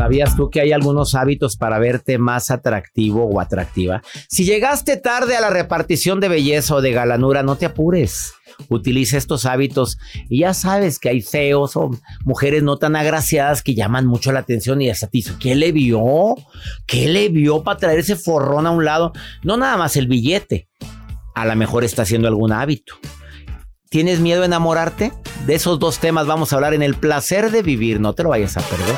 [0.00, 4.00] ¿Sabías tú que hay algunos hábitos para verte más atractivo o atractiva?
[4.30, 8.32] Si llegaste tarde a la repartición de belleza o de galanura, no te apures.
[8.70, 9.98] Utiliza estos hábitos
[10.30, 11.90] y ya sabes que hay feos o
[12.24, 16.34] mujeres no tan agraciadas que llaman mucho la atención y hasta dice, ¿qué le vio?
[16.86, 19.12] ¿Qué le vio para traer ese forrón a un lado?
[19.42, 20.70] No nada más el billete.
[21.34, 22.94] A lo mejor está haciendo algún hábito.
[23.90, 25.12] ¿Tienes miedo a enamorarte?
[25.46, 28.00] De esos dos temas vamos a hablar en el placer de vivir.
[28.00, 28.96] No te lo vayas a perder.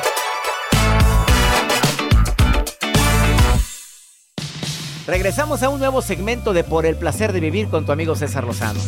[5.07, 8.45] Regresamos a un nuevo segmento de Por el placer de vivir con tu amigo César
[8.45, 8.79] Lozano.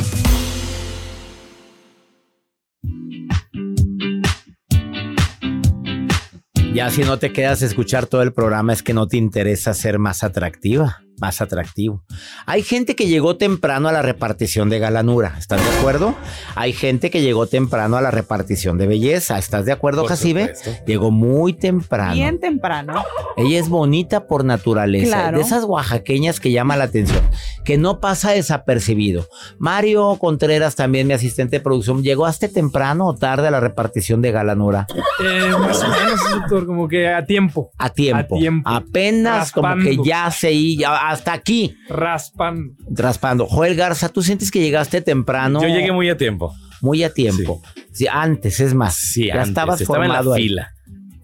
[6.72, 9.74] Ya si no te quedas a escuchar todo el programa es que no te interesa
[9.74, 12.02] ser más atractiva, más atractivo.
[12.46, 16.14] Hay gente que llegó temprano a la repartición de galanura, ¿estás de acuerdo?
[16.54, 20.54] Hay gente que llegó temprano a la repartición de belleza, ¿estás de acuerdo, Jacibe?
[20.86, 22.14] Llegó muy temprano.
[22.14, 23.02] Bien temprano.
[23.36, 25.38] Ella es bonita por naturaleza, Claro.
[25.38, 27.20] de esas oaxaqueñas que llama la atención,
[27.64, 29.26] que no pasa desapercibido.
[29.58, 34.22] Mario Contreras, también mi asistente de producción, ¿llegó hasta temprano o tarde a la repartición
[34.22, 34.86] de galanura?
[35.22, 37.70] Eh, más o menos, doctor, como que a tiempo.
[37.78, 38.36] A tiempo.
[38.36, 38.68] A tiempo.
[38.70, 42.76] Apenas como que ya se ya hasta aquí, Raspan.
[42.90, 43.46] raspando.
[43.46, 45.60] Joel Garza, ¿tú sientes que llegaste temprano?
[45.62, 46.54] Yo llegué muy a tiempo.
[46.80, 47.62] Muy a tiempo.
[47.92, 48.94] Sí, antes, es más.
[48.96, 49.48] Sí, ya antes.
[49.48, 50.42] estabas Estaba en la formado ahí.
[50.48, 50.73] fila.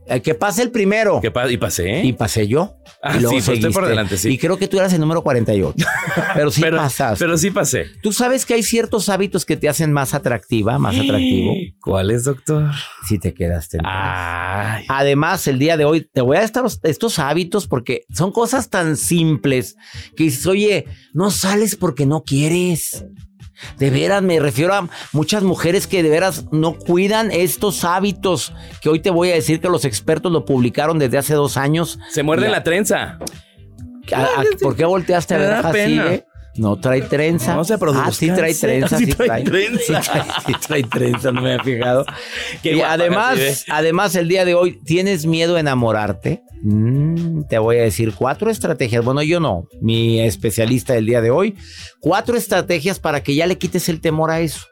[0.06, 1.20] Eh, que pase el primero.
[1.20, 2.02] ¿Qué pa- y pasé.
[2.04, 2.76] Y pasé yo.
[3.02, 4.30] Ah, y luego sí, por delante, sí.
[4.30, 5.86] Y creo que tú eras el número 48.
[6.34, 7.24] Pero sí pero, pasaste.
[7.24, 7.86] pero sí pasé.
[8.02, 11.54] Tú sabes que hay ciertos hábitos que te hacen más atractiva, más atractivo.
[11.80, 12.70] ¿Cuáles, doctor?
[13.08, 13.78] Si te quedaste.
[13.84, 14.84] Ay.
[14.88, 18.96] Además, el día de hoy te voy a estar estos hábitos porque son cosas tan
[18.96, 19.76] simples
[20.16, 23.04] que dices, oye, no sales porque no quieres.
[23.78, 28.88] De veras, me refiero a muchas mujeres que de veras no cuidan estos hábitos que
[28.88, 31.98] hoy te voy a decir que los expertos lo publicaron desde hace dos años.
[32.10, 33.18] Se muerde la trenza.
[34.12, 36.02] ¿A- a- ¿Por qué volteaste a ver da a pena.
[36.02, 36.26] Jacibe?
[36.56, 37.54] No trae trenza.
[37.54, 38.06] No se produzca.
[38.08, 39.44] Ah, sí trae trenza, Sí sí trae trae.
[39.44, 40.02] trenza.
[40.02, 42.04] Sí trae, sí trae trenza, no me había fijado.
[42.62, 46.42] Qué y además, además, el día de hoy, ¿tienes miedo a enamorarte?
[46.62, 49.04] Mm, te voy a decir cuatro estrategias.
[49.04, 51.56] Bueno, yo no, mi especialista del día de hoy.
[52.00, 54.66] Cuatro estrategias para que ya le quites el temor a eso.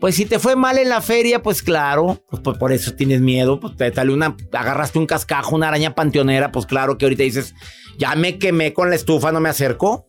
[0.00, 3.20] Pues si te fue mal en la feria, pues claro, pues por, por eso tienes
[3.20, 7.54] miedo, pues te una, agarraste un cascajo, una araña panteonera, pues claro que ahorita dices,
[7.98, 10.06] ya me quemé con la estufa, no me acerco.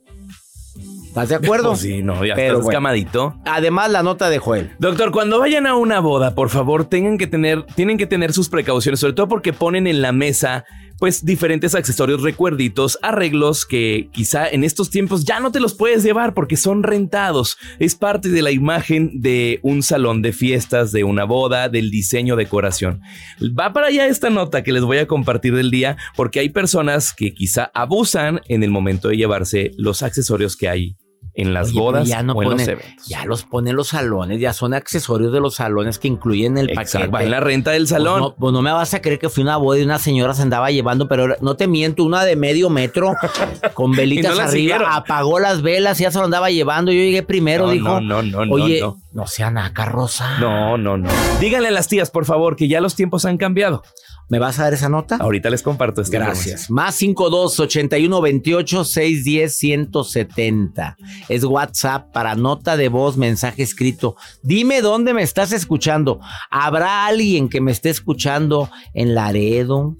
[1.07, 1.69] ¿Estás de acuerdo?
[1.69, 2.69] Pues sí, no, ya Pero estás bueno.
[2.69, 3.35] escamadito.
[3.45, 4.71] Además, la nota de Joel.
[4.77, 8.49] Doctor, cuando vayan a una boda, por favor, tengan que tener, tienen que tener sus
[8.49, 10.65] precauciones, sobre todo porque ponen en la mesa,
[10.99, 16.03] pues, diferentes accesorios, recuerditos, arreglos que quizá en estos tiempos ya no te los puedes
[16.03, 17.57] llevar porque son rentados.
[17.79, 22.35] Es parte de la imagen de un salón de fiestas, de una boda, del diseño,
[22.35, 23.01] decoración.
[23.41, 27.13] Va para allá esta nota que les voy a compartir del día porque hay personas
[27.13, 30.97] que quizá abusan en el momento de llevarse los accesorios que hay
[31.39, 33.05] en las Oye, bodas ya no o en los ponen- eventos.
[33.07, 36.93] Ya los ponen los salones, ya son accesorios de los salones que incluyen el Exacto,
[36.93, 37.11] paquete.
[37.13, 38.19] va en la renta del Pues salón.
[38.19, 40.33] no, pues no me vas a creer que fui a una boda y una señora
[40.33, 43.13] se andaba llevando, pero no te miento, una de medio metro
[43.75, 44.87] con velitas no arriba, siguieron.
[44.91, 46.91] apagó las velas y ya se lo andaba llevando.
[46.91, 48.01] Yo llegué primero, No, dijo.
[48.01, 48.97] no, no, no, Oye, no.
[49.13, 50.39] no, sea naca, Rosa.
[50.39, 51.09] No, no, no.
[51.39, 53.83] Díganle a las tías, por favor, que ya los tiempos han cambiado.
[54.29, 55.15] ¿Me vas a dar esa nota?
[55.17, 56.69] Ahorita les comparto esta Gracias.
[56.69, 60.97] Más 52 81 28 610 170.
[61.29, 64.17] Es WhatsApp para nota de voz, mensaje escrito.
[64.43, 66.19] Dime dónde me estás escuchando.
[66.51, 69.95] ¿Habrá alguien que me esté escuchando en Laredo?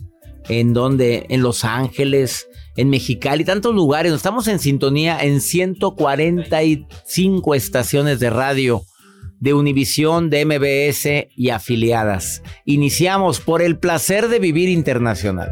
[0.49, 1.25] ¿En dónde?
[1.29, 4.11] En Los Ángeles, en Mexicali, tantos lugares.
[4.11, 8.83] Estamos en sintonía en 145 estaciones de radio
[9.39, 12.43] de Univisión, de MBS y afiliadas.
[12.65, 15.51] Iniciamos por el placer de vivir internacional.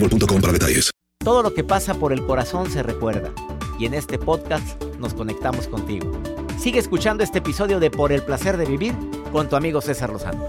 [0.00, 0.90] boostmobile.com para detalles.
[1.24, 3.32] Todo lo que pasa por el corazón se recuerda.
[3.78, 6.12] Y en este podcast nos conectamos contigo.
[6.58, 8.94] Sigue escuchando este episodio de Por el placer de vivir
[9.32, 10.44] con tu amigo César Lozano.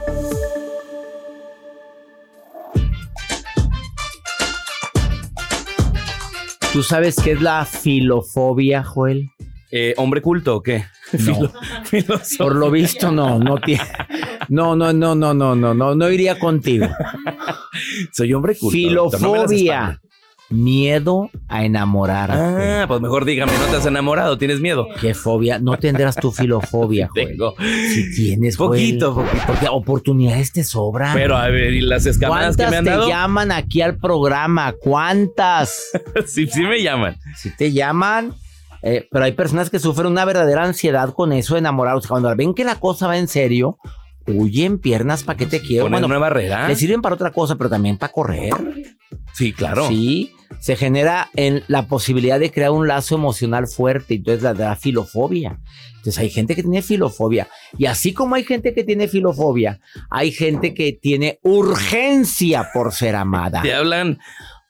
[6.73, 9.31] ¿Tú sabes qué es la filofobia, Joel?
[9.71, 10.83] Eh, ¿Hombre culto o qué?
[11.85, 12.21] Filo-.
[12.37, 13.83] Por lo visto no, no tiene.
[14.49, 16.87] No, no, no, no, no, no, no, no iría contigo.
[18.11, 18.77] Soy hombre culto.
[18.77, 20.01] no Filofobia.
[20.49, 22.35] Miedo a enamorarte.
[22.37, 24.37] Ah, pues mejor dígame, ¿no te has enamorado?
[24.37, 24.87] ¿Tienes miedo?
[25.01, 25.57] ¿Qué fobia?
[25.57, 27.27] No tendrás tu filofobia, Joel.
[27.29, 27.55] Tengo.
[27.57, 28.79] Si tienes, Joel.
[28.79, 29.43] Poquito, poquito.
[29.47, 31.15] Porque oportunidades te sobran.
[31.15, 33.07] Pero a ver, ¿y las escamadas que ¿Cuántas me han te dado?
[33.09, 34.75] llaman aquí al programa?
[34.79, 35.91] ¿Cuántas?
[36.27, 37.17] sí, sí me llaman.
[37.35, 38.35] Si te llaman.
[38.87, 42.05] Eh, pero hay personas que sufren una verdadera ansiedad con eso de enamorados.
[42.05, 43.79] Cuando ven que la cosa va en serio,
[44.27, 45.85] huyen piernas para que te quiero.
[45.85, 46.67] Ponen una barrera.
[46.67, 48.53] le sirven para otra cosa, pero también para correr.
[49.33, 49.87] Sí, claro.
[49.87, 54.75] Sí, se genera en la posibilidad de crear un lazo emocional fuerte, entonces la, la
[54.75, 55.59] filofobia.
[55.97, 57.47] Entonces hay gente que tiene filofobia.
[57.79, 59.79] Y así como hay gente que tiene filofobia,
[60.11, 63.63] hay gente que tiene urgencia por ser amada.
[63.63, 64.19] Te hablan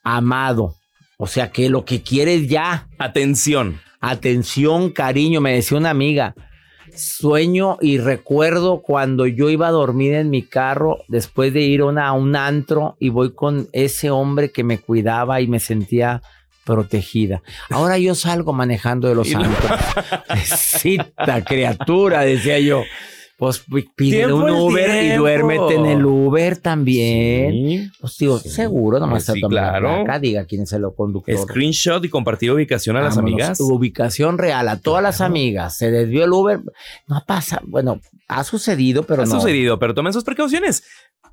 [0.06, 0.76] Amado.
[1.18, 2.88] O sea que lo que quieres ya.
[3.00, 3.82] atención.
[4.10, 6.36] Atención, cariño, me decía una amiga.
[6.96, 11.86] Sueño y recuerdo cuando yo iba a dormir en mi carro después de ir a,
[11.86, 16.22] una- a un antro y voy con ese hombre que me cuidaba y me sentía
[16.64, 17.42] protegida.
[17.70, 19.72] Ahora yo salgo manejando de los antros.
[20.28, 22.84] Pobrecita criatura, decía yo.
[23.38, 27.52] Pues pi- pide un Uber y duérmete en el Uber también.
[27.52, 27.92] Sí.
[28.00, 28.50] Pues digo, Sí.
[28.50, 30.04] seguro, nomás Pues sí, la claro.
[30.06, 31.38] placa, diga quién es el conductor.
[31.38, 33.60] Screenshot y compartir ubicación a las amigas.
[33.60, 35.76] Ubicación real a todas las amigas.
[35.78, 36.62] Se desvió el Uber.
[37.08, 37.60] No pasa.
[37.66, 38.00] Bueno,
[38.30, 39.32] ha sucedido, pero ha no.
[39.40, 40.84] sucedido, pero tomen sus precauciones.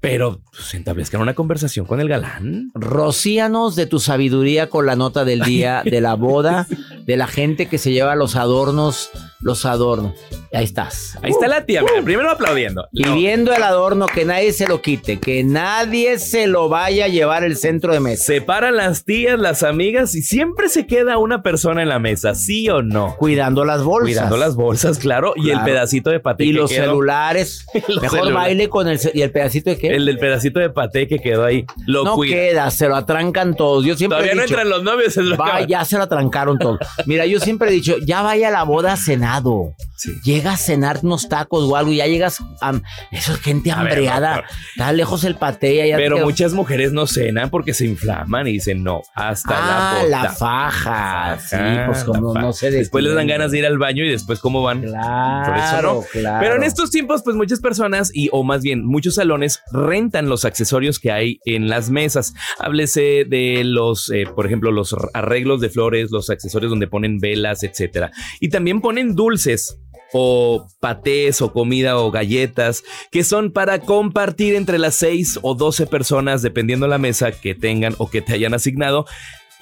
[0.01, 2.71] Pero pues, establezcan una conversación con el galán.
[2.75, 6.67] Rocíanos de tu sabiduría con la nota del día de la boda,
[7.05, 10.15] de la gente que se lleva los adornos, los adornos.
[10.53, 11.17] Ahí estás.
[11.23, 12.87] Ahí está la tía, mira, primero aplaudiendo.
[12.93, 17.43] Viendo el adorno, que nadie se lo quite, que nadie se lo vaya a llevar
[17.43, 18.25] el centro de mesa.
[18.25, 22.69] Separan las tías, las amigas y siempre se queda una persona en la mesa, ¿sí
[22.69, 23.17] o no?
[23.19, 24.11] Cuidando las bolsas.
[24.15, 26.85] Cuidando las bolsas, claro, y el pedacito de paté Y los quedó.
[26.85, 27.65] celulares.
[27.89, 28.35] Los Mejor celulares.
[28.35, 29.01] baile con el...
[29.15, 29.95] ¿Y el pedacito de qué?
[29.97, 31.65] El del pedacito de paté que quedó ahí.
[31.87, 32.35] Lo no cuida.
[32.35, 33.85] queda, se lo atrancan todos.
[33.85, 35.17] Yo siempre Todavía he no entran los novios.
[35.17, 36.79] lo que- Va, ya se lo atrancaron todo.
[37.07, 39.75] Mira, yo siempre he dicho, ya vaya a la boda cenado.
[40.23, 42.73] Llegas a cenar unos tacos o algo y ya llegas a...
[43.11, 44.45] Eso es gente ver, hambreada.
[44.71, 45.87] Está lejos el patea.
[45.87, 50.09] Ya Pero muchas mujeres no cenan porque se inflaman y dicen no, hasta Ah, la
[50.09, 50.33] la, bota.
[50.35, 51.39] faja.
[51.39, 52.71] Sí, Ah, pues como no sé.
[52.71, 54.83] Después les dan ganas de ir al baño y después cómo van.
[54.83, 56.05] Claro, Por eso no.
[56.13, 56.39] claro.
[56.41, 60.45] Pero en estos tiempos, pues muchas personas y o más bien muchos salones rentan los
[60.45, 62.35] accesorios que hay en las mesas.
[62.59, 67.63] Háblese de los, eh, por ejemplo, los arreglos de flores, los accesorios donde ponen velas,
[67.63, 68.11] etcétera.
[68.41, 69.79] Y también ponen dulces
[70.13, 75.87] o patés o comida o galletas que son para compartir entre las 6 o 12
[75.87, 79.07] personas dependiendo la mesa que tengan o que te hayan asignado.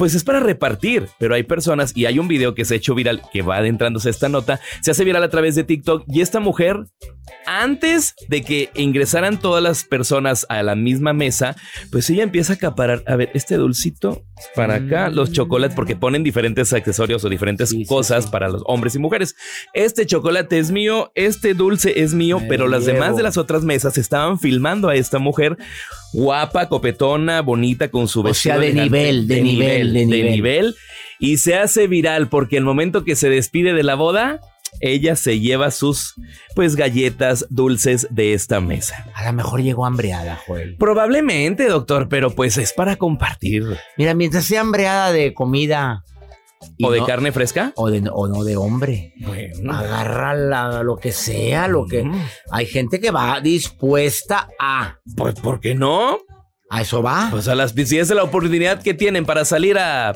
[0.01, 2.95] Pues es para repartir, pero hay personas y hay un video que se ha hecho
[2.95, 6.23] viral que va adentrándose a esta nota, se hace viral a través de TikTok y
[6.23, 6.87] esta mujer,
[7.45, 11.55] antes de que ingresaran todas las personas a la misma mesa,
[11.93, 16.23] pues ella empieza a acaparar, a ver, este dulcito para acá, los chocolates, porque ponen
[16.23, 19.37] diferentes accesorios o diferentes cosas para los hombres y mujeres.
[19.75, 23.65] Este chocolate es mío, este dulce es mío, Me pero las demás de las otras
[23.65, 25.59] mesas estaban filmando a esta mujer
[26.13, 30.31] guapa, copetona, bonita, con su O sea, vestido de nivel, de nivel, de nivel.
[30.33, 30.77] nivel,
[31.19, 34.41] y se hace viral porque el momento que se despide de la boda,
[34.81, 36.15] ella se lleva sus
[36.55, 39.05] pues galletas dulces de esta mesa.
[39.15, 40.77] A lo mejor llegó hambreada, Joel.
[40.79, 43.65] Probablemente, doctor, pero pues es para compartir.
[43.99, 46.05] Mira, mientras sea hambreada de comida.
[46.83, 47.73] ¿O de no- carne fresca?
[47.77, 49.15] O, de, o no de hombre.
[49.27, 49.73] Bueno.
[49.73, 52.05] Agarra la- lo que sea, lo que.
[52.05, 52.23] Mm.
[52.53, 54.99] Hay gente que va dispuesta a.
[55.17, 56.19] Pues, ¿por qué no?
[56.71, 57.29] A eso va.
[57.31, 60.15] Pues a las si es la oportunidad que tienen para salir a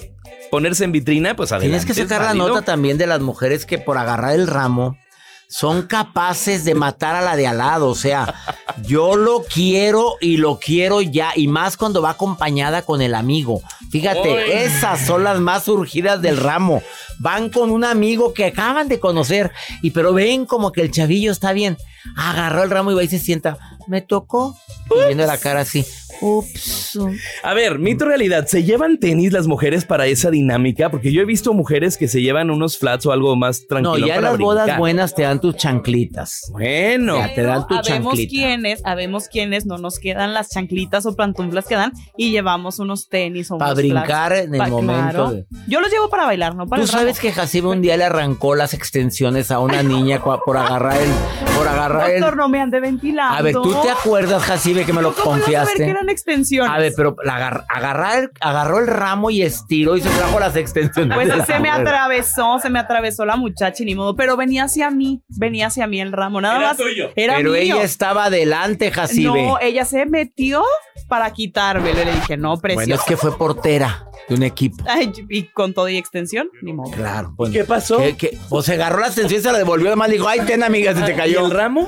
[0.51, 1.69] ponerse en vitrina, pues adelante.
[1.69, 4.97] Tienes que sacar la nota también de las mujeres que por agarrar el ramo
[5.49, 7.89] son capaces de matar a la de al lado.
[7.89, 8.35] O sea,
[8.83, 11.33] yo lo quiero y lo quiero ya.
[11.35, 13.63] Y más cuando va acompañada con el amigo.
[13.91, 16.83] Fíjate, esas son las más surgidas del ramo.
[17.19, 19.51] Van con un amigo que acaban de conocer.
[19.83, 21.77] Y pero ven como que el chavillo está bien.
[22.17, 23.57] Agarró el ramo y va y se sienta.
[23.87, 24.57] Me tocó.
[24.91, 25.85] Y viendo la cara así.
[26.21, 26.99] Ups.
[27.43, 30.91] A ver, mito realidad, ¿se llevan tenis las mujeres para esa dinámica?
[30.91, 33.99] Porque yo he visto mujeres que se llevan unos flats o algo más tranquilo.
[33.99, 36.43] No, ya en para las bodas buenas te dan tus chanclitas.
[36.53, 37.17] Bueno.
[37.17, 38.31] Ya te dan tu habemos chanclita.
[38.31, 43.09] quienes, habemos quienes no nos quedan las chanclitas o pantuflas que dan y llevamos unos
[43.09, 44.47] tenis o Para brincar flats.
[44.47, 45.31] en el Pa- momento claro.
[45.33, 47.04] de- Yo los llevo para bailar, no para Tú el ramo.
[47.05, 51.11] Sabes que Jacibe un día le arrancó las extensiones a una niña por agarrar el,
[51.57, 52.21] por agarrar el.
[52.21, 53.35] Doctor, no me ande ventilando.
[53.37, 55.85] A ver, ¿tú te acuerdas, Jacibe, que me lo ¿Cómo no saber confiaste?
[55.85, 56.73] que eran extensiones?
[56.73, 60.39] A ver, pero la agar- agarrar el- agarró el ramo y estiró y se trajo
[60.41, 61.15] las extensiones.
[61.17, 61.87] Pues se me mujer.
[61.87, 65.87] atravesó, se me atravesó la muchacha y ni modo, pero venía hacia mí, venía hacia
[65.87, 66.77] mí el ramo, nada Era más.
[66.77, 67.11] tuyo.
[67.17, 67.61] Era Pero mío.
[67.61, 69.47] ella estaba adelante, Jacibe.
[69.47, 70.63] No, ella se metió
[71.09, 72.05] para quitármelo.
[72.05, 72.87] Le dije, no, precioso.
[72.87, 74.83] bueno, es que fue portera de un equipo.
[74.89, 76.94] Ay, y con todo y extensión, ni modo.
[76.97, 77.35] Claro.
[77.37, 77.99] Pues, ¿Qué pasó?
[77.99, 79.89] que- que- pues se agarró la extensión y se la devolvió.
[79.89, 81.45] Además dijo, ay, ten, amiga, se te ¿Y cayó.
[81.47, 81.87] el ramo?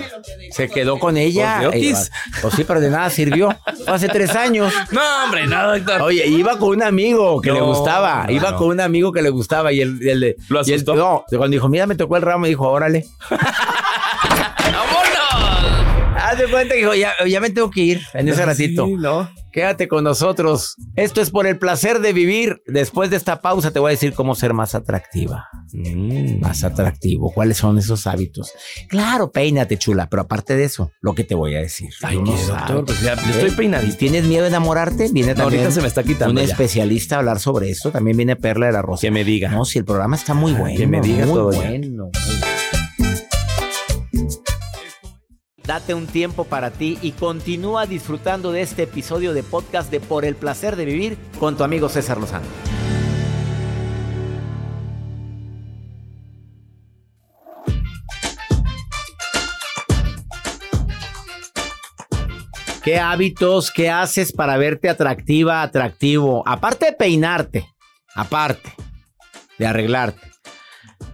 [0.51, 1.61] Se quedó con ella.
[1.73, 2.11] Pues.
[2.43, 3.57] Pues sí, pero de nada sirvió.
[3.87, 4.73] Hace tres años.
[4.91, 6.03] No, hombre, no, doctor.
[6.03, 8.25] Oye, iba con un amigo que le gustaba.
[8.27, 8.57] no, iba no.
[8.59, 10.95] con un amigo que le gustaba y el, el de- ¿Lo y el- asustó?
[10.95, 13.07] no, cuando dijo, mira, me tocó el ramo, dijo, órale.
[16.37, 18.85] Haz de cuenta que dijo, ya, ya me tengo que ir en ese ratito.
[18.87, 19.31] Sí, no.
[19.53, 20.77] Quédate con nosotros.
[20.97, 22.63] Esto es por el placer de vivir.
[22.67, 25.49] Después de esta pausa te voy a decir cómo ser más atractiva.
[25.73, 26.41] Mm.
[26.41, 27.33] Más atractivo.
[27.33, 28.53] ¿Cuáles son esos hábitos?
[28.91, 30.11] Claro, peínate, chula.
[30.11, 31.89] Pero aparte de eso, lo que te voy a decir.
[32.03, 33.97] Ay, no doctor, pues ya, yo estoy ¿Y peinadito.
[33.97, 35.09] tienes miedo de enamorarte?
[35.11, 36.53] Viene No, también ahorita se me está quitando un ya.
[36.53, 37.91] especialista a hablar sobre esto.
[37.91, 39.01] También viene Perla de la Rosa.
[39.01, 39.49] Que me diga.
[39.53, 40.77] No, si el programa está muy bueno.
[40.77, 41.61] que me diga muy todo ya.
[41.71, 42.11] bueno.
[45.67, 50.25] Date un tiempo para ti y continúa disfrutando de este episodio de podcast de Por
[50.25, 52.47] el placer de vivir con tu amigo César Lozano.
[62.85, 66.45] ¿Qué hábitos, qué haces para verte atractiva, atractivo?
[66.47, 67.67] Aparte de peinarte,
[68.15, 68.73] aparte
[69.59, 70.31] de arreglarte,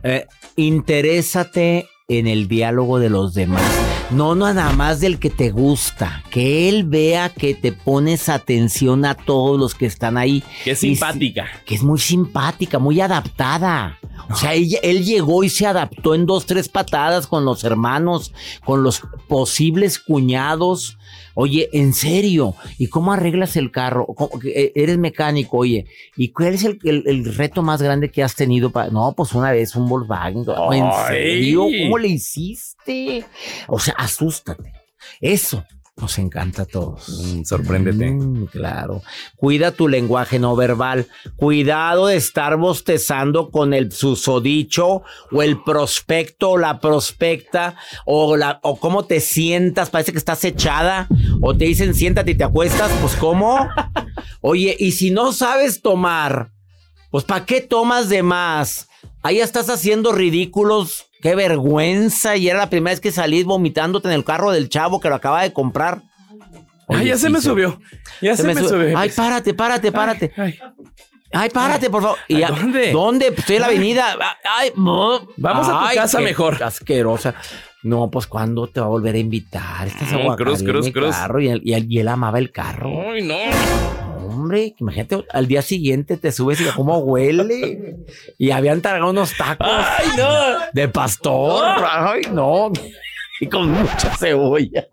[0.03, 3.92] eh, interésate en el diálogo de los demás.
[4.13, 6.23] No, no nada más del que te gusta.
[6.31, 10.43] Que él vea que te pones atención a todos los que están ahí.
[10.65, 11.47] Que es simpática.
[11.65, 13.99] que es muy simpática, muy adaptada.
[14.31, 18.33] O sea, él llegó y se adaptó en dos, tres patadas con los hermanos,
[18.65, 20.99] con los posibles cuñados.
[21.35, 24.07] Oye, en serio, ¿y cómo arreglas el carro?
[24.07, 25.87] ¿Cómo- que, eh, Eres mecánico, oye,
[26.17, 28.71] ¿y cuál es el, el- el reto más grande que has tenido?
[28.71, 30.45] para No, pues una vez un Volkswagen.
[30.73, 31.67] ¿En serio?
[31.85, 33.25] ¿Cómo le hiciste?
[33.69, 34.73] O sea, asústate.
[35.21, 35.65] Eso.
[35.97, 37.09] Nos encanta a todos.
[37.09, 38.11] Mm, sorpréndete.
[38.11, 39.03] Mm, claro.
[39.37, 41.07] Cuida tu lenguaje no verbal.
[41.37, 48.59] Cuidado de estar bostezando con el susodicho o el prospecto o la prospecta o, la,
[48.63, 49.91] o cómo te sientas.
[49.91, 51.09] Parece que estás echada
[51.43, 52.91] o te dicen siéntate y te acuestas.
[53.01, 53.69] Pues cómo.
[54.41, 56.53] Oye, y si no sabes tomar,
[57.11, 58.89] pues ¿para qué tomas de más?
[59.23, 61.12] Ahí estás haciendo ridículos.
[61.23, 62.37] Qué vergüenza.
[62.37, 65.15] Y era la primera vez que salís vomitándote en el carro del chavo que lo
[65.15, 66.03] acaba de comprar.
[66.89, 67.81] Ay, ya se me subió.
[68.21, 68.99] Ya se, me, subió.
[68.99, 70.33] Ay, párate, párate, párate.
[70.37, 70.59] Ay,
[71.35, 72.19] Ay, párate, por favor.
[72.29, 72.93] Y ¿Dónde?
[72.93, 73.27] ¿Dónde?
[73.29, 74.17] Pues Estoy en la avenida.
[74.45, 75.27] Ay, no.
[75.39, 76.63] Vamos a tu casa mejor.
[76.63, 77.35] Asquerosa.
[77.83, 79.87] No, pues ¿cuándo te va a volver a invitar?
[79.89, 81.17] Estás No, cruz, cruz, cruz.
[81.17, 82.91] carro y él, y él- y él amaba el carro.
[83.11, 84.12] Ay, no.
[84.79, 87.97] Imagínate, al día siguiente te subes y cómo huele.
[88.39, 90.27] Y habían tragado unos tacos Ay, no.
[90.73, 91.65] de pastor.
[91.89, 92.71] Ay, no.
[93.41, 94.87] Y con mucha cebolla.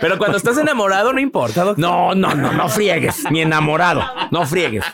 [0.00, 1.78] Pero cuando estás enamorado no importa, doctor.
[1.78, 3.24] No, no, no, no friegues.
[3.30, 4.02] Mi enamorado.
[4.30, 4.84] No friegues.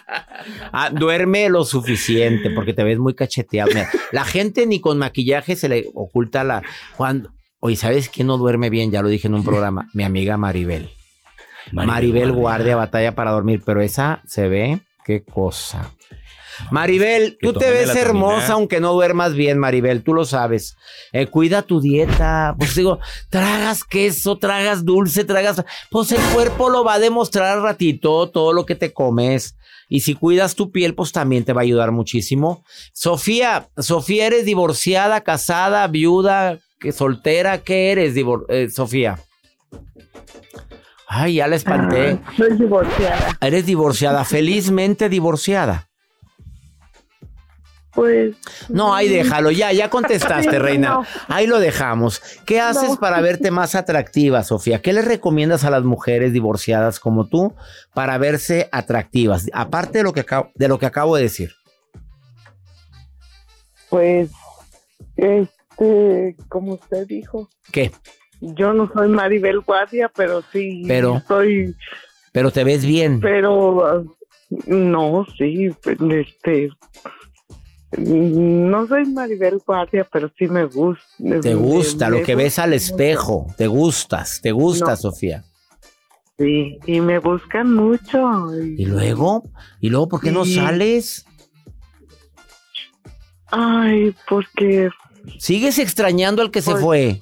[0.73, 3.71] Ah, duerme lo suficiente porque te ves muy cacheteado.
[3.73, 6.63] Mira, la gente ni con maquillaje se le oculta la.
[6.97, 7.31] Cuando.
[7.61, 8.91] Oye, ¿sabes quién no duerme bien?
[8.91, 9.89] Ya lo dije en un programa.
[9.95, 10.91] Mi amiga Maribel.
[11.71, 14.81] Maribel, Guardia batalla para dormir, pero esa se ve.
[15.05, 15.93] Qué cosa.
[16.71, 20.77] Maribel, tú te ves hermosa aunque no duermas bien, Maribel, tú lo sabes.
[21.13, 22.55] Eh, cuida tu dieta.
[22.59, 22.99] Pues digo,
[23.31, 25.65] tragas queso, tragas dulce, tragas.
[25.91, 29.57] Pues el cuerpo lo va a demostrar al ratito todo lo que te comes.
[29.89, 32.65] Y si cuidas tu piel, pues también te va a ayudar muchísimo.
[32.95, 36.61] Sofía, Sofía, ¿eres divorciada, casada, viuda,
[36.97, 37.59] soltera?
[37.59, 38.15] ¿Qué eres,
[38.49, 39.19] eh, Sofía?
[41.15, 42.19] Ay, ya la espanté.
[42.25, 43.37] Ah, soy divorciada.
[43.43, 45.91] Eres divorciada, felizmente divorciada.
[47.95, 48.35] Pues.
[48.71, 50.89] No, ahí déjalo, ya, ya contestaste, reina.
[50.89, 51.05] no.
[51.29, 52.23] Ahí lo dejamos.
[52.47, 52.97] ¿Qué haces No.
[52.97, 54.81] para verte más atractiva, Sofía?
[54.81, 57.55] ¿Qué le recomiendas a las mujeres divorciadas como tú
[57.93, 59.45] para verse atractivas?
[59.53, 61.53] Aparte de lo que acabo, de lo que acabo de decir.
[63.91, 64.31] Pues.
[65.17, 66.37] Este.
[66.49, 67.51] Como usted dijo.
[67.71, 67.93] ¿Qué?
[68.43, 70.83] Yo no soy Maribel Guardia, pero sí.
[70.89, 71.75] Pero- Soy.
[72.33, 73.21] Pero te ves bien.
[73.21, 74.05] Pero.
[74.67, 75.71] No, sí.
[76.11, 76.71] Este.
[77.99, 81.05] No soy Maribel Guardia, pero sí me gusta.
[81.41, 83.47] Te gusta lo que ves al espejo.
[83.57, 84.97] Te gustas, te gusta, No.
[84.97, 85.45] Sofía.
[86.39, 88.19] Sí, y me buscan mucho.
[88.61, 89.45] ¿Y luego?
[89.81, 91.27] ¿Y luego por qué no sales?
[93.51, 94.89] Ay, porque.
[95.39, 97.21] ¿Sigues extrañando al que se Pues, fue?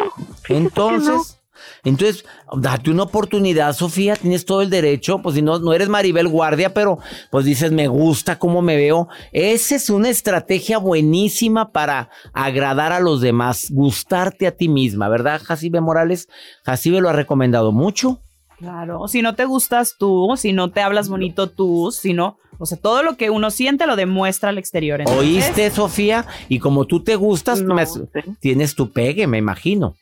[0.00, 0.26] No.
[0.48, 1.40] Entonces,
[1.84, 2.24] entonces,
[2.56, 6.74] date una oportunidad, Sofía, tienes todo el derecho, pues si no, no eres Maribel Guardia,
[6.74, 6.98] pero
[7.30, 9.08] pues dices, me gusta cómo me veo.
[9.32, 15.40] Esa es una estrategia buenísima para agradar a los demás, gustarte a ti misma, ¿verdad,
[15.42, 16.28] Jacibe Morales?
[16.64, 18.20] Jacibe lo ha recomendado mucho.
[18.58, 22.66] Claro, si no te gustas tú, si no te hablas bonito tú, si no, o
[22.66, 25.00] sea, todo lo que uno siente lo demuestra al exterior.
[25.00, 26.26] Entonces, ¿Oíste, Sofía?
[26.48, 27.84] Y como tú te gustas, me-
[28.38, 29.96] tienes tu pegue, me imagino.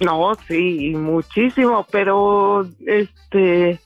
[0.00, 3.78] No, sí, muchísimo, pero este,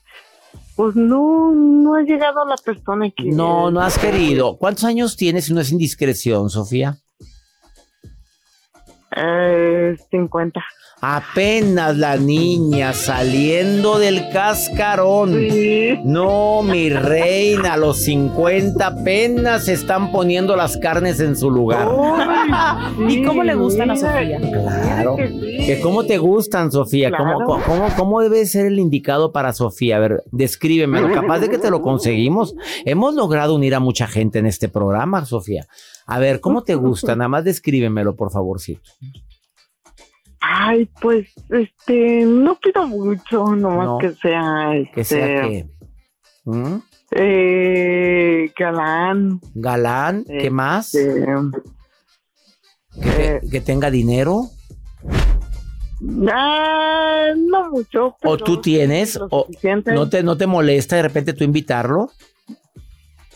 [0.75, 3.25] pues no, no ha llegado la persona que.
[3.25, 4.57] No, no has querido.
[4.57, 6.97] ¿Cuántos años tienes si no es indiscreción, Sofía?
[9.17, 10.65] Eh, 50.
[11.01, 15.33] Apenas la niña saliendo del cascarón.
[16.05, 21.89] No, mi reina, a los 50 apenas se están poniendo las carnes en su lugar.
[23.09, 24.41] ¿Y cómo le gustan a Sofía?
[24.41, 25.17] Claro.
[25.17, 27.13] ¿Que ¿Cómo te gustan, Sofía?
[27.17, 29.97] ¿Cómo, cómo, cómo debe ser el indicado para Sofía?
[29.97, 31.13] A ver, descríbemelo.
[31.13, 32.57] Capaz de que te lo conseguimos.
[32.85, 35.69] Hemos logrado unir a mucha gente en este programa, Sofía.
[36.07, 37.15] A ver, ¿cómo te gusta?
[37.15, 38.91] Nada más descríbemelo, por favorcito.
[40.51, 43.99] Ay, pues, este, no pido mucho, nomás No.
[43.99, 45.67] que sea, Que sea este, que...
[46.47, 46.83] ¿Mm?
[47.11, 49.41] eh, galán.
[49.55, 50.95] Galán, ¿qué más?
[50.95, 51.27] este,
[53.03, 54.45] Que, te- que tenga dinero.
[56.33, 58.17] ah, no mucho.
[58.25, 59.19] ¿O tú tienes?
[59.31, 59.47] ¿O
[59.87, 62.11] no te, no te molesta de repente tú invitarlo?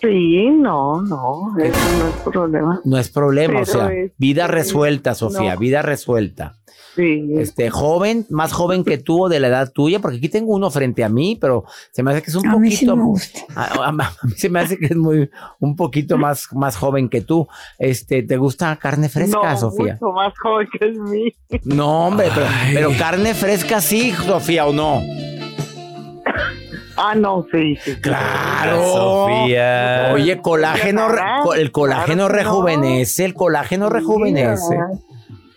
[0.03, 2.81] Sí, no, no, eso no es problema.
[2.85, 5.61] No es problema, o sea, es- vida resuelta, Sofía, no.
[5.61, 6.57] vida resuelta.
[6.97, 7.27] Sí.
[7.39, 10.71] Este, joven, más joven que tú o de la edad tuya, porque aquí tengo uno
[10.71, 12.97] frente a mí, pero se me hace que es un A mí sí poquito.
[12.97, 13.41] me gusta.
[13.57, 13.93] A, a- a
[14.27, 17.47] mí se me hace que es muy, un poquito más, más joven que tú.
[17.79, 19.95] Este, ¿te gusta carne fresca, no, Sofía?
[20.01, 21.33] mucho más joven que es mí.
[21.65, 25.01] No, hombre, pero, pero carne fresca sí, Sofía, ¿o no?
[27.05, 27.77] Ah, no, sí.
[27.83, 28.01] sí, sí.
[28.01, 28.83] Claro.
[28.85, 30.11] Sofía.
[30.15, 31.09] Oye, colágeno,
[31.55, 32.29] el colágeno Claro que no.
[32.29, 34.77] rejuvenece, el colágeno rejuvenece.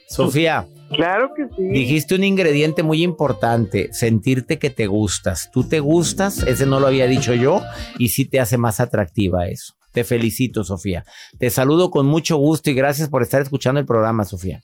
[0.08, 1.63] Sofía, Claro que sí.
[1.71, 5.49] Dijiste un ingrediente muy importante, sentirte que te gustas.
[5.51, 7.62] Tú te gustas, ese no lo había dicho yo,
[7.97, 9.73] y sí te hace más atractiva eso.
[9.91, 11.03] Te felicito, Sofía.
[11.39, 14.62] Te saludo con mucho gusto y gracias por estar escuchando el programa, Sofía.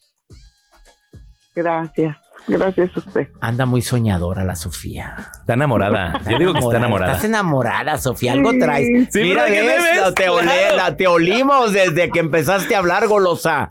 [1.55, 2.17] Gracias.
[2.47, 3.27] Gracias a usted.
[3.39, 5.15] Anda muy soñadora la Sofía.
[5.39, 6.19] Está enamorada.
[6.29, 7.11] Yo digo que está enamorada.
[7.13, 8.33] Estás enamorada, Sofía.
[8.33, 9.09] Algo traes.
[9.11, 10.13] Sí, Mira, ¿verdad que ves, te ves?
[10.15, 10.95] te, olé- Claro.
[10.95, 13.69] te olimos desde que empezaste a hablar, golosa.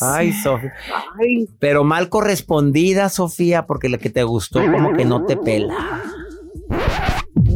[0.00, 0.72] Ay, Sofía.
[1.20, 6.02] Ay, Pero mal correspondida, Sofía, porque la que te gustó como que no te pela.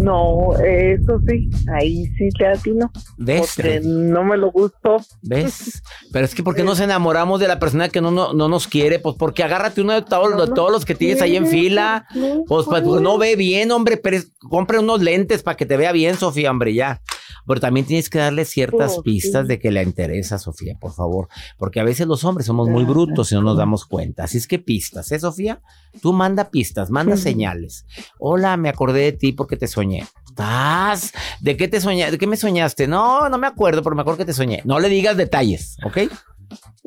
[0.01, 2.91] No, eso sí, ahí sí te atino.
[3.19, 3.53] ¿Ves?
[3.57, 4.97] Porque no me lo gustó.
[5.23, 5.83] ¿Ves?
[6.13, 8.67] Pero es que ¿por qué nos enamoramos de la persona que no, no, no nos
[8.69, 8.99] quiere?
[8.99, 11.47] Pues porque agárrate uno de todos, No de nos todos los que tienes ahí en
[11.47, 12.07] fila.
[12.15, 13.01] no Pues, pues, puede.
[13.03, 16.51] no ve bien, hombre, pero es- compre unos lentes para que te vea bien, Sofía,
[16.51, 17.01] hombre, ya.
[17.47, 19.49] Pero también tienes que darle ciertas Oh, pistas sí.
[19.49, 21.29] de que le interesa, Sofía, por favor.
[21.59, 24.25] Porque a veces los hombres somos muy brutos y no nos damos cuenta.
[24.25, 25.61] Así es que pistas, ¿eh, Sofía?
[26.03, 27.87] Tú manda pistas, manda señales.
[28.19, 30.05] Hola, me acordé de ti porque te soñé.
[30.27, 31.13] ¿Estás?
[31.41, 32.13] ¿De qué te soñaste?
[32.13, 32.87] ¿De qué me soñaste?
[32.87, 34.61] No, no me acuerdo, pero me acuerdo que te soñé.
[34.65, 35.99] No le digas detalles, ¿ok?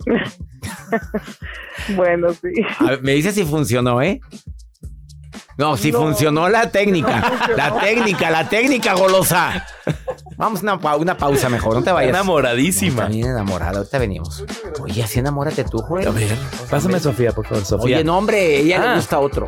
[1.95, 2.49] Bueno, sí.
[2.79, 4.19] A ver, me dice si funcionó, ¿eh?
[5.57, 5.99] No, si No.
[5.99, 7.47] funcionó la técnica.
[7.57, 9.65] La técnica, la técnica golosa.
[10.39, 12.11] Vamos a una, pa- una pausa mejor, no te vayas.
[12.11, 13.03] Enamoradísima.
[13.03, 14.43] Está bien enamorada, ahorita venimos.
[14.81, 16.05] Oye, así enamórate tú, güey.
[16.05, 16.29] A ver,
[16.69, 17.97] pásame a Sofía, por favor, Sofía.
[17.97, 18.87] Oye, no, hombre, ella Ah.
[18.91, 19.47] le gusta otro.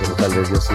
[0.00, 0.74] Pero tal vez yo sí.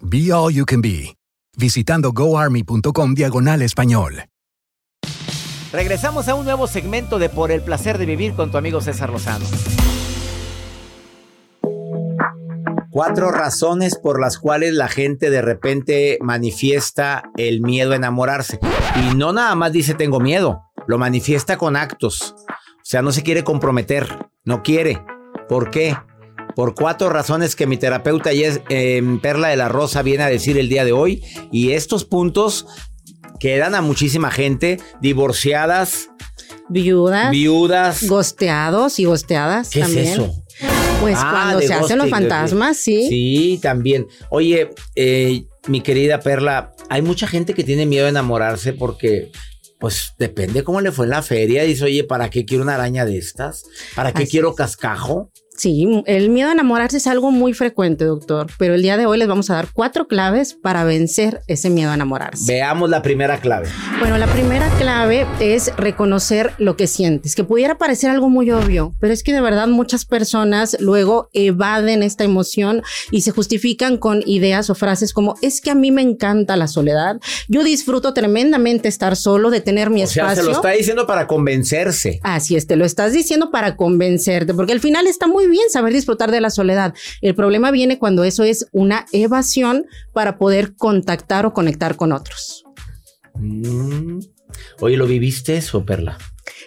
[0.00, 1.16] Be All You Can Be,
[1.56, 4.24] visitando goarmy.com diagonal español.
[5.72, 9.10] Regresamos a un nuevo segmento de Por el placer de vivir con tu amigo César
[9.10, 9.44] Lozano.
[12.90, 18.60] Cuatro razones por las cuales la gente de repente manifiesta el miedo a enamorarse.
[19.02, 22.34] Y no nada más dice tengo miedo, lo manifiesta con actos.
[22.48, 25.02] O sea, no se quiere comprometer, no quiere.
[25.48, 25.96] ¿Por qué?
[26.58, 30.58] Por cuatro razones que mi terapeuta Yes- eh, Perla de la Rosa viene a decir
[30.58, 31.22] el día de hoy.
[31.52, 32.66] Y estos puntos
[33.38, 36.08] quedan a muchísima gente divorciadas,
[36.68, 37.30] Viudas.
[37.30, 38.08] viudas.
[38.08, 40.04] Gosteados y gosteadas ¿Qué también.
[40.06, 40.34] es eso?
[41.00, 43.06] Pues Ah, cuando se hacen los fantasmas, sí.
[43.08, 44.08] Sí, también.
[44.28, 49.30] Oye, eh, mi querida Perla, hay mucha gente que tiene miedo de enamorarse porque,
[49.78, 51.62] pues, depende cómo le fue en la feria.
[51.62, 53.62] Dice, oye, ¿para qué quiero una araña de estas?
[53.94, 55.30] ¿Para qué Así quiero cascajo?
[55.58, 58.46] Sí, el miedo a enamorarse es algo muy frecuente, doctor.
[58.58, 61.90] Pero el día de hoy les vamos a dar cuatro claves para vencer ese miedo
[61.90, 62.44] a enamorarse.
[62.46, 63.68] Veamos la primera clave.
[63.98, 68.94] Bueno, la primera clave es reconocer lo que sientes, que pudiera parecer algo muy obvio,
[69.00, 74.22] pero es que de verdad muchas personas luego evaden esta emoción y se justifican con
[74.26, 78.86] ideas o frases como es que a mí me encanta la soledad, yo disfruto tremendamente
[78.86, 82.20] estar solo, de tener mi O sea, se lo está diciendo para convencerse.
[82.22, 85.92] Así es, te lo estás diciendo para convencerte, porque al final está muy bien saber
[85.92, 86.94] disfrutar de la soledad.
[87.20, 92.64] El problema viene cuando eso es una evasión para poder contactar o conectar con otros.
[93.34, 94.20] Mm.
[94.80, 96.18] Oye, ¿lo viviste eso, Perla?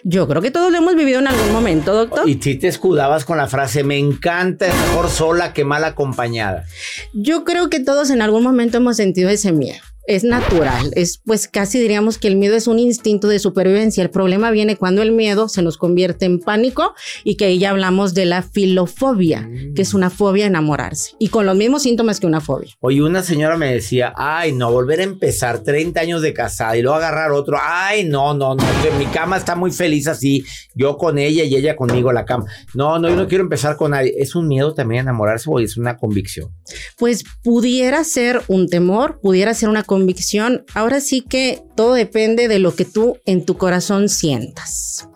[0.04, 2.28] Yo creo que todos lo hemos vivido en algún momento, doctor.
[2.28, 6.64] Y si te escudabas con la frase, me encanta, es mejor sola que mal acompañada.
[7.12, 9.82] Yo creo que todos en algún momento hemos sentido ese miedo.
[10.06, 14.02] Es natural, es pues casi diríamos que el miedo es un instinto de supervivencia.
[14.02, 17.70] El problema viene cuando el miedo se nos convierte en pánico y que ahí ya
[17.70, 22.18] hablamos de la filofobia, que es una fobia a enamorarse y con los mismos síntomas
[22.18, 22.70] que una fobia.
[22.80, 26.82] Oye, una señora me decía, ay, no, volver a empezar 30 años de casada y
[26.82, 30.96] luego agarrar otro, ay, no, no, no, que mi cama está muy feliz así, yo
[30.96, 32.46] con ella y ella conmigo la cama.
[32.74, 34.14] No, no, yo no quiero empezar con nadie.
[34.16, 36.50] ¿Es un miedo también enamorarse o es una convicción?
[36.98, 40.64] Pues pudiera ser un temor, pudiera ser una convicción.
[40.72, 45.06] Ahora sí que todo depende de lo que tú en tu corazón sientas.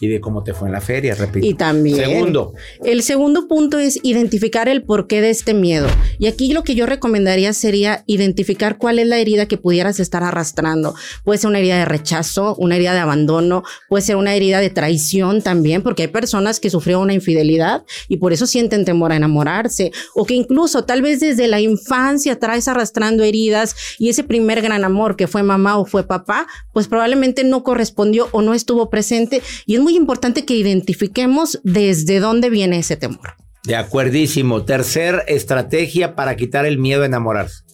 [0.00, 1.46] Y de cómo te fue en la feria, repito.
[1.46, 1.96] Y también.
[1.96, 2.52] Segundo.
[2.82, 5.86] El segundo punto es identificar el porqué de este miedo.
[6.18, 10.24] Y aquí lo que yo recomendaría sería identificar cuál es la herida que pudieras estar
[10.24, 10.94] arrastrando.
[11.22, 14.70] Puede ser una herida de rechazo, una herida de abandono, puede ser una herida de
[14.70, 19.16] traición también, porque hay personas que sufrieron una infidelidad y por eso sienten temor a
[19.16, 19.92] enamorarse.
[20.14, 24.84] O que incluso tal vez desde la infancia traes arrastrando heridas y ese primer gran
[24.84, 29.40] amor que fue mamá o fue papá, pues probablemente no correspondió o no estuvo presente.
[29.66, 33.34] Y es muy importante que identifiquemos desde dónde viene ese temor.
[33.64, 34.64] De acuerdísimo.
[34.64, 37.64] Tercer estrategia para quitar el miedo a enamorarse.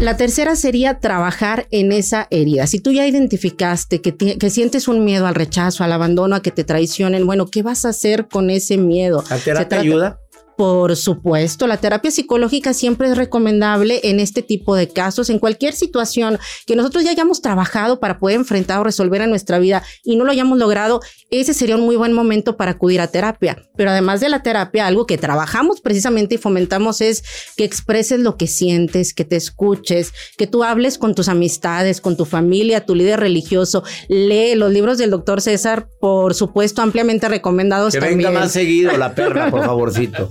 [0.00, 2.66] La tercera sería trabajar en esa herida.
[2.66, 6.50] Si tú ya identificaste que, que, sientes un miedo al rechazo, al abandono, a que
[6.50, 9.22] te traicionen, bueno, ¿qué vas a hacer con ese miedo?
[9.30, 10.18] ¿La terapia ayuda?
[10.56, 15.74] Por supuesto, la terapia psicológica siempre es recomendable en este tipo de casos, en cualquier
[15.74, 20.16] situación que nosotros ya hayamos trabajado para poder enfrentar o resolver en nuestra vida y
[20.16, 23.62] no lo hayamos logrado, ese sería un muy buen momento para acudir a terapia.
[23.76, 27.24] Pero además de la terapia, algo que trabajamos precisamente y fomentamos es
[27.56, 32.16] que expreses lo que sientes, que te escuches, que tú hables con tus amistades, con
[32.16, 33.84] tu familia, tu líder religioso.
[34.08, 38.18] Lee los libros del doctor César, por supuesto, ampliamente recomendados que también.
[38.18, 40.28] venga más seguido la perra, por favorcito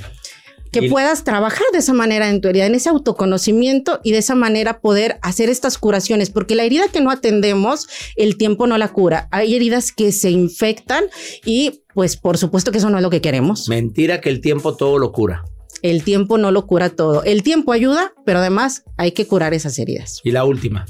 [0.71, 4.35] que puedas trabajar de esa manera en tu herida, en ese autoconocimiento y de esa
[4.35, 8.89] manera poder hacer estas curaciones, porque la herida que no atendemos, el tiempo no la
[8.89, 9.27] cura.
[9.31, 11.05] Hay heridas que se infectan
[11.45, 13.67] y pues por supuesto que eso no es lo que queremos.
[13.67, 15.43] Mentira que el tiempo todo lo cura.
[15.81, 17.23] El tiempo no lo cura todo.
[17.23, 20.21] El tiempo ayuda, pero además hay que curar esas heridas.
[20.23, 20.85] Y la última.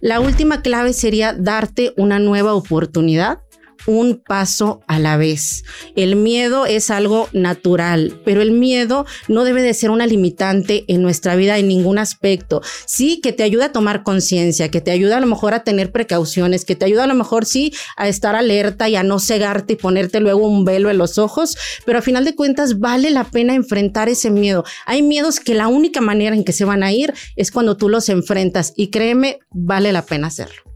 [0.00, 3.40] La última clave sería darte una nueva oportunidad
[3.86, 5.64] un paso a la vez.
[5.94, 11.02] El miedo es algo natural, pero el miedo no debe de ser una limitante en
[11.02, 12.62] nuestra vida en ningún aspecto.
[12.86, 15.92] Sí, que te ayuda a tomar conciencia, que te ayuda a lo mejor a tener
[15.92, 19.74] precauciones, que te ayuda a lo mejor sí a estar alerta y a no cegarte
[19.74, 23.24] y ponerte luego un velo en los ojos, pero a final de cuentas vale la
[23.24, 24.64] pena enfrentar ese miedo.
[24.84, 27.88] Hay miedos que la única manera en que se van a ir es cuando tú
[27.88, 30.75] los enfrentas y créeme, vale la pena hacerlo.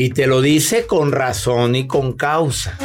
[0.00, 2.78] Y te lo dice con razón y con causa.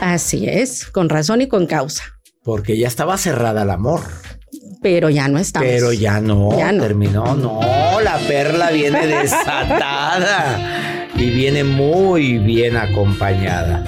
[0.00, 2.02] Así es, con razón y con causa.
[2.42, 4.00] Porque ya estaba cerrada el amor.
[4.82, 5.68] Pero ya no estamos.
[5.68, 6.82] Pero ya no, ya no.
[6.82, 7.36] terminó.
[7.36, 7.60] No,
[8.00, 13.84] la perla viene desatada y viene muy bien acompañada.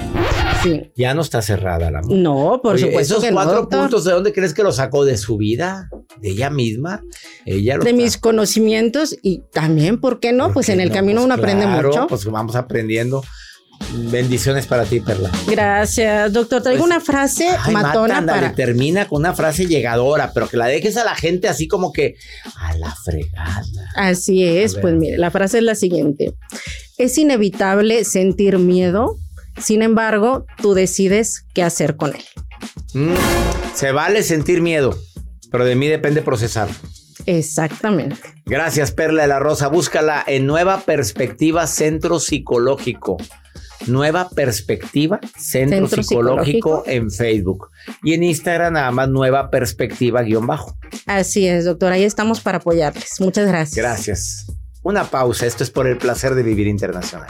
[0.63, 0.91] Sí.
[0.95, 2.15] Ya no está cerrada la amor.
[2.15, 3.15] No, por Oye, supuesto.
[3.15, 5.05] Esos que cuatro no, puntos, ¿de dónde crees que los sacó?
[5.05, 5.89] ¿De su vida?
[6.19, 7.01] ¿De ella misma?
[7.45, 10.53] Ella lo De mis conocimientos y también, ¿por qué no?
[10.53, 12.07] Pues en el No, camino pues uno aprende mucho.
[12.07, 13.23] Pues vamos aprendiendo.
[14.11, 15.31] Bendiciones para ti, Perla.
[15.47, 16.61] Gracias, doctor.
[16.61, 18.53] Traigo una frase Pues, Ay, matona mata, para.
[18.53, 22.15] termina con una frase llegadora, pero que la dejes a la gente así como que
[22.59, 23.63] a la fregada.
[23.95, 26.35] Así es, pues mire, la frase es la siguiente.
[26.99, 29.15] Es inevitable sentir miedo,
[29.61, 32.23] sin embargo, tú decides qué hacer con él.
[32.93, 33.13] Mm,
[33.73, 34.97] se vale sentir miedo,
[35.51, 36.69] pero de mí depende procesar.
[37.25, 38.17] Exactamente.
[38.45, 39.67] Gracias, Perla de la Rosa.
[39.67, 43.17] Búscala en Nueva Perspectiva Centro Psicológico.
[43.87, 46.83] Nueva Perspectiva Centro, Centro Psicológico, Psicológico.
[46.87, 47.69] en Facebook.
[48.03, 50.77] Y en Instagram nada más Nueva Perspectiva guion bajo.
[51.07, 51.91] Así es, doctor.
[51.91, 53.19] Ahí estamos para apoyarles.
[53.19, 53.75] Muchas gracias.
[53.75, 54.45] Gracias.
[54.83, 55.45] Una pausa.
[55.45, 57.29] Esto es por el placer de vivir internacional.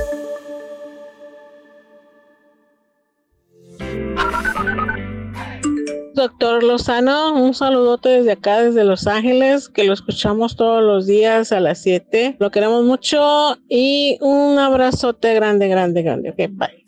[6.21, 11.51] Doctor Lozano, un saludote desde acá, desde Los Ángeles, que lo escuchamos todos los días
[11.51, 12.35] a las 7.
[12.37, 16.29] Lo queremos mucho y un abrazote grande, grande, grande.
[16.29, 16.85] Ok, bye.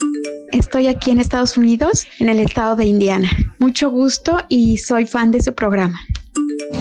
[0.51, 3.27] Estoy aquí en Estados Unidos, en el estado de Indiana.
[3.57, 5.99] Mucho gusto y soy fan de su programa.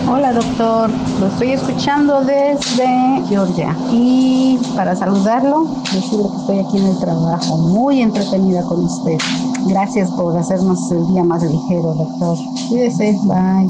[0.07, 2.87] Hola doctor, lo estoy escuchando desde
[3.29, 9.17] Georgia y para saludarlo, decirle que estoy aquí en el trabajo, muy entretenida con usted.
[9.67, 12.37] Gracias por hacernos el día más ligero, doctor.
[12.69, 13.69] Cuídese, bye.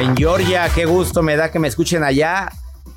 [0.00, 2.50] En Georgia, qué gusto me da que me escuchen allá.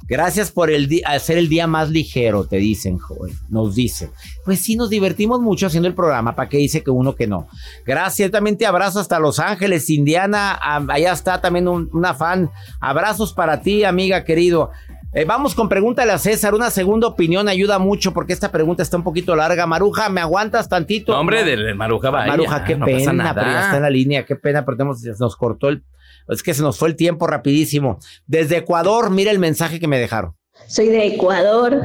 [0.09, 3.37] Gracias por el hacer el día más ligero, te dicen, joven.
[3.47, 4.09] Nos dicen.
[4.43, 6.35] Pues sí, nos divertimos mucho haciendo el programa.
[6.35, 7.47] ¿Para qué dice que uno que no?
[7.85, 8.31] Gracias.
[8.31, 10.59] También te abrazo hasta Los Ángeles, Indiana.
[10.89, 12.49] Allá está también un, una fan.
[12.79, 14.71] Abrazos para ti, amiga querido.
[15.11, 16.53] Eh, vamos con pregúntale a César.
[16.53, 19.65] Una segunda opinión ayuda mucho porque esta pregunta está un poquito larga.
[19.65, 21.13] Maruja, ¿me aguantas tantito?
[21.13, 23.33] No, hombre, de Maruja, vaya, Maruja, qué no pasa pena, nada.
[23.41, 24.25] pero ya está en la línea.
[24.25, 25.83] Qué pena, pero tenemos- se nos cortó el.
[26.27, 27.97] Es que se nos fue el tiempo rapidísimo.
[28.27, 30.35] Desde Ecuador, mira el mensaje que me dejaron.
[30.67, 31.81] Soy de Ecuador.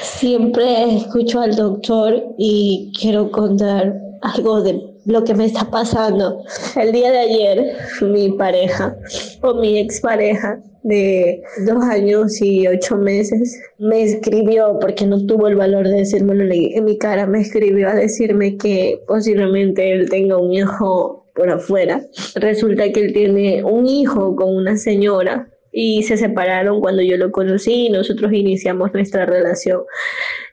[0.00, 6.42] Siempre escucho al doctor y quiero contar algo de lo que me está pasando.
[6.76, 8.96] El día de ayer, mi pareja
[9.42, 15.56] o mi expareja de dos años y ocho meses me escribió, porque no tuvo el
[15.56, 20.52] valor de decírmelo en mi cara, me escribió a decirme que posiblemente él tenga un
[20.52, 22.02] hijo por afuera.
[22.36, 27.32] Resulta que él tiene un hijo con una señora y se separaron cuando yo lo
[27.32, 29.82] conocí y nosotros iniciamos nuestra relación.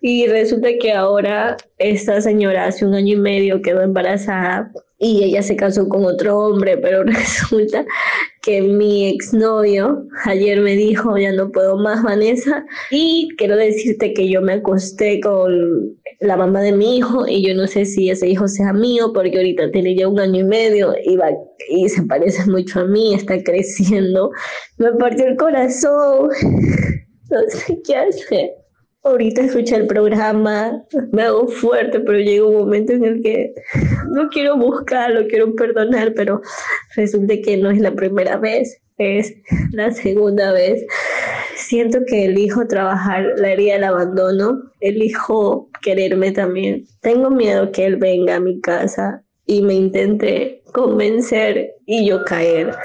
[0.02, 5.42] Y resulta que ahora esta señora hace un año y medio quedó embarazada y ella
[5.42, 7.86] se casó con otro hombre, pero resulta
[8.44, 14.30] que mi exnovio ayer me dijo, ya no puedo más, Vanessa, y quiero decirte que
[14.30, 18.30] yo me acosté con la mamá de mi hijo y yo no sé si ese
[18.30, 21.32] hijo sea mío porque ahorita tiene ya un año y medio y, va,
[21.68, 24.30] y se parece mucho a mí, está creciendo.
[24.78, 26.30] Me partió el corazón,
[27.32, 28.61] no sé qué hacer.
[29.04, 33.52] Ahorita escuché el programa, me hago fuerte, pero llega un momento en el que
[34.12, 36.40] no quiero buscarlo, quiero perdonar, pero
[36.96, 39.34] resulta que no es la primera vez, es
[39.72, 40.86] la segunda vez.
[41.56, 46.86] Siento que elijo trabajar la herida del abandono, elijo quererme también.
[47.02, 52.76] Tengo miedo que él venga a mi casa y me intente convencer y yo caer.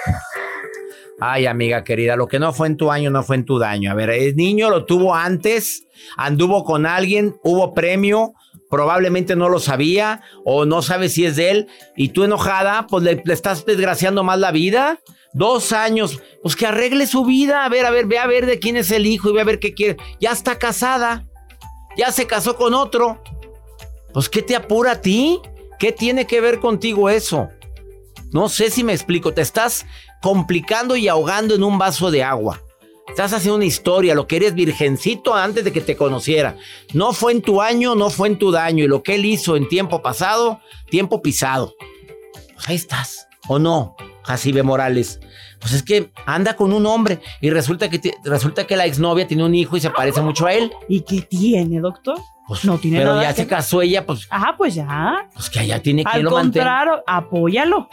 [1.19, 3.91] Ay, amiga querida, lo que no fue en tu año no fue en tu daño.
[3.91, 8.35] A ver, el niño lo tuvo antes, anduvo con alguien, hubo premio,
[8.69, 13.03] probablemente no lo sabía o no sabe si es de él y tú enojada, pues
[13.03, 15.01] le, le estás desgraciando más la vida.
[15.33, 17.65] Dos años, pues que arregle su vida.
[17.65, 19.45] A ver, a ver, ve a ver de quién es el hijo y ve a
[19.45, 19.97] ver qué quiere.
[20.21, 21.27] Ya está casada,
[21.97, 23.23] ya se casó con otro.
[24.13, 25.41] Pues, ¿qué te apura a ti?
[25.79, 27.49] ¿Qué tiene que ver contigo eso?
[28.33, 29.87] No sé si me explico, te estás
[30.23, 32.61] complicando y ahogando en un vaso de agua.
[33.09, 36.57] Estás haciendo una historia, lo que eres virgencito antes de que te conociera.
[36.93, 38.85] No fue en tu año, no fue en tu daño.
[38.85, 41.75] Y lo que él hizo en tiempo pasado, tiempo pisado.
[42.55, 43.27] Pues ahí estás.
[43.49, 43.95] ¿O no?
[44.25, 45.21] Jacibe Morales.
[45.61, 49.45] Pues es que anda con un hombre y resulta que, resulta que la exnovia tiene
[49.45, 50.73] un hijo y se parece mucho a él.
[50.89, 52.19] ¿Y qué tiene, doctor?
[52.49, 55.29] Pues, no tiene pero nada ya que- se casó ella, pues, Ajá, pues ya.
[55.33, 56.67] pues que allá tiene que Al lo mantener.
[56.67, 57.89] contrario, apóyalo.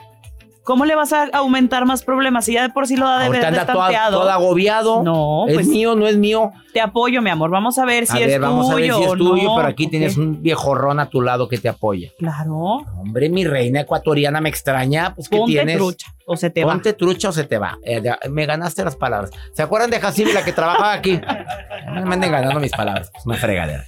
[0.63, 3.25] ¿Cómo le vas a aumentar más problemas si ya de por sí lo da de
[3.25, 5.03] Ahorita anda toda, todo agobiado.
[5.03, 6.51] No, es pues- mío, no es mío.
[6.71, 7.51] Te apoyo, mi amor.
[7.51, 9.55] Vamos a ver si a es ver, vamos a ver tuyo si es tuyo, no.
[9.57, 12.09] pero aquí tienes un viejorrón a tu lado que te apoya.
[12.17, 12.77] Claro.
[12.97, 15.13] Hombre, mi reina ecuatoriana me extraña.
[15.13, 15.77] Pues, ¿qué Ponte tienes?
[15.77, 16.71] trucha o se te va.
[16.71, 17.77] Ponte trucha o se te va.
[17.83, 19.31] Eh, me ganaste las palabras.
[19.53, 21.19] ¿Se acuerdan de Jacibe, la que trabajaba aquí?
[21.91, 23.11] Me anden ganando mis palabras.
[23.15, 23.83] Es una fregadera.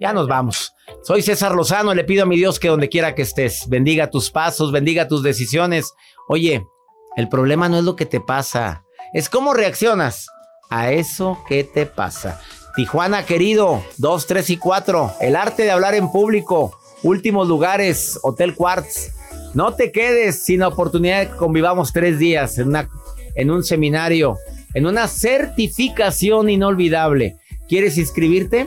[0.00, 0.74] Ya nos vamos.
[1.02, 1.94] Soy César Lozano.
[1.94, 5.22] Le pido a mi Dios que donde quiera que estés, bendiga tus pasos, bendiga tus
[5.22, 5.92] decisiones.
[6.28, 6.64] Oye,
[7.16, 10.28] el problema no es lo que te pasa, es cómo reaccionas
[10.70, 12.40] a eso que te pasa.
[12.76, 15.14] Tijuana, querido, 2, 3 y 4.
[15.20, 16.78] El arte de hablar en público.
[17.02, 19.12] Últimos lugares, Hotel Quartz.
[19.54, 22.88] No te quedes sin la oportunidad de que convivamos tres días en, una,
[23.34, 24.36] en un seminario,
[24.74, 27.36] en una certificación inolvidable.
[27.66, 28.66] ¿Quieres inscribirte?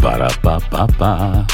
[0.00, 1.46] Para pa pa pa.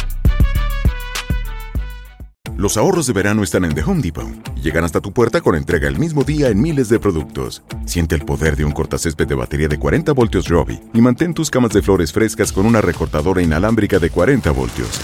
[2.56, 4.26] Los ahorros de verano están en The Home Depot.
[4.62, 7.62] Llegan hasta tu puerta con entrega el mismo día en miles de productos.
[7.84, 11.50] Siente el poder de un cortacésped de batería de 40 voltios Robbie y mantén tus
[11.50, 15.00] camas de flores frescas con una recortadora inalámbrica de 40 voltios.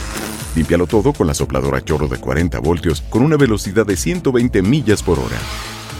[0.54, 5.02] Límpialo todo con la sopladora chorro de 40 voltios con una velocidad de 120 millas
[5.02, 5.38] por hora.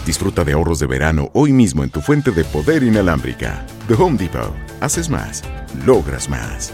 [0.05, 3.65] Disfruta de ahorros de verano hoy mismo en tu fuente de poder inalámbrica.
[3.87, 4.53] The Home Depot.
[4.81, 5.43] Haces más.
[5.85, 6.73] Logras más.